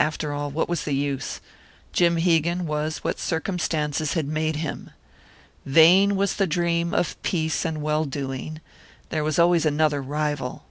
After 0.00 0.32
all, 0.32 0.50
what 0.50 0.68
was 0.68 0.82
the 0.82 0.94
use? 0.96 1.40
Jim 1.92 2.16
Hegan 2.16 2.66
was 2.66 3.04
what 3.04 3.20
circumstances 3.20 4.14
had 4.14 4.26
made 4.26 4.56
him. 4.56 4.90
Vain 5.64 6.16
was 6.16 6.34
the 6.34 6.46
dream 6.48 6.92
of 6.92 7.14
peace 7.22 7.64
and 7.64 7.80
well 7.80 8.04
doing 8.04 8.60
there 9.10 9.22
was 9.22 9.38
always 9.38 9.64
another 9.64 10.02
rival! 10.02 10.64